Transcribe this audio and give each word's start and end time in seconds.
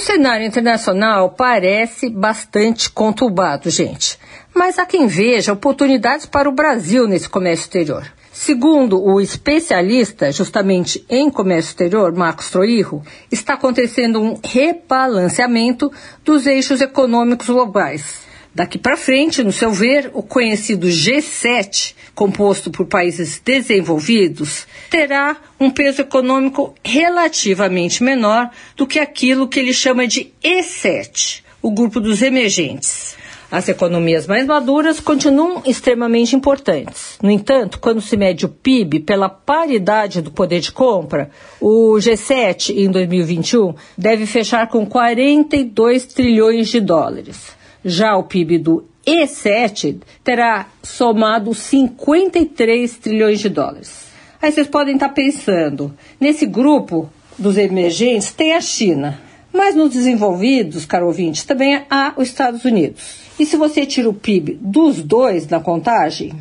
O 0.00 0.02
cenário 0.02 0.46
internacional 0.46 1.28
parece 1.28 2.08
bastante 2.08 2.88
conturbado, 2.88 3.68
gente. 3.68 4.18
Mas 4.54 4.78
há 4.78 4.86
quem 4.86 5.06
veja 5.06 5.52
oportunidades 5.52 6.24
para 6.24 6.48
o 6.48 6.54
Brasil 6.54 7.06
nesse 7.06 7.28
comércio 7.28 7.64
exterior. 7.64 8.10
Segundo 8.32 8.98
o 8.98 9.20
especialista 9.20 10.32
justamente 10.32 11.04
em 11.06 11.28
comércio 11.28 11.68
exterior, 11.68 12.14
Marcos 12.14 12.48
Troirro, 12.48 13.02
está 13.30 13.52
acontecendo 13.52 14.22
um 14.22 14.40
rebalanceamento 14.42 15.92
dos 16.24 16.46
eixos 16.46 16.80
econômicos 16.80 17.48
globais. 17.48 18.29
Daqui 18.52 18.78
para 18.78 18.96
frente, 18.96 19.44
no 19.44 19.52
seu 19.52 19.70
ver, 19.70 20.10
o 20.12 20.22
conhecido 20.22 20.88
G7, 20.88 21.94
composto 22.14 22.68
por 22.70 22.86
países 22.86 23.40
desenvolvidos, 23.44 24.66
terá 24.90 25.36
um 25.58 25.70
peso 25.70 26.02
econômico 26.02 26.74
relativamente 26.84 28.02
menor 28.02 28.50
do 28.76 28.88
que 28.88 28.98
aquilo 28.98 29.46
que 29.46 29.60
ele 29.60 29.72
chama 29.72 30.06
de 30.06 30.32
E7, 30.42 31.42
o 31.62 31.70
grupo 31.70 32.00
dos 32.00 32.22
emergentes. 32.22 33.16
As 33.52 33.68
economias 33.68 34.26
mais 34.26 34.46
maduras 34.46 35.00
continuam 35.00 35.62
extremamente 35.66 36.34
importantes. 36.34 37.18
No 37.20 37.30
entanto, 37.30 37.80
quando 37.80 38.00
se 38.00 38.16
mede 38.16 38.46
o 38.46 38.48
PIB 38.48 39.00
pela 39.00 39.28
paridade 39.28 40.22
do 40.22 40.30
poder 40.30 40.60
de 40.60 40.70
compra, 40.70 41.30
o 41.60 41.94
G7 41.94 42.76
em 42.76 42.90
2021 42.90 43.74
deve 43.98 44.24
fechar 44.26 44.68
com 44.68 44.86
42 44.86 46.06
trilhões 46.06 46.68
de 46.68 46.80
dólares. 46.80 47.59
Já 47.84 48.16
o 48.16 48.24
PIB 48.24 48.58
do 48.58 48.84
E7 49.06 50.00
terá 50.22 50.66
somado 50.82 51.54
53 51.54 52.98
trilhões 52.98 53.40
de 53.40 53.48
dólares. 53.48 54.06
Aí 54.42 54.52
vocês 54.52 54.68
podem 54.68 54.94
estar 54.94 55.10
pensando, 55.10 55.94
nesse 56.18 56.46
grupo 56.46 57.10
dos 57.38 57.56
emergentes 57.56 58.32
tem 58.32 58.54
a 58.54 58.60
China, 58.60 59.20
mas 59.52 59.74
nos 59.74 59.90
desenvolvidos, 59.90 60.86
caro 60.86 61.06
ouvinte, 61.06 61.46
também 61.46 61.82
há 61.90 62.12
os 62.16 62.28
Estados 62.28 62.64
Unidos. 62.64 63.20
E 63.38 63.44
se 63.44 63.56
você 63.56 63.84
tira 63.84 64.08
o 64.08 64.14
PIB 64.14 64.58
dos 64.60 65.02
dois 65.02 65.48
na 65.48 65.60
contagem, 65.60 66.32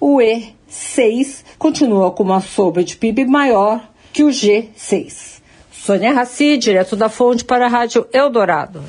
o 0.00 0.18
E6 0.18 1.44
continua 1.58 2.10
com 2.10 2.22
uma 2.22 2.40
sombra 2.40 2.84
de 2.84 2.96
PIB 2.96 3.24
maior 3.24 3.88
que 4.12 4.24
o 4.24 4.28
G6. 4.28 5.38
Sônia 5.70 6.12
Raci, 6.12 6.56
direto 6.56 6.96
da 6.96 7.08
fonte 7.08 7.44
para 7.44 7.66
a 7.66 7.68
Rádio 7.68 8.06
Eldorado. 8.12 8.82